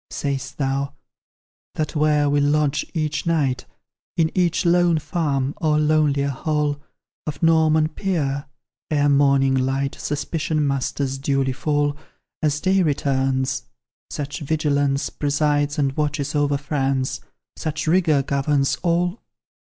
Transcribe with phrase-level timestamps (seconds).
[0.09, 0.95] Sayst thou,
[1.75, 3.67] that where we lodge each night,
[4.17, 6.81] In each lone farm, or lonelier hall
[7.27, 8.47] Of Norman Peer
[8.89, 11.95] ere morning light Suspicion must as duly fall,
[12.41, 13.65] As day returns
[14.09, 17.19] such vigilance Presides and watches over France,
[17.55, 19.19] Such rigour governs all?